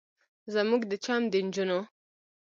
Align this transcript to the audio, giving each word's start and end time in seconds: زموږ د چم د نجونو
زموږ 0.53 0.81
د 0.91 0.93
چم 1.03 1.21
د 1.31 1.35
نجونو 1.45 1.79